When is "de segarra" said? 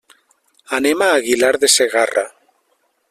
1.65-2.25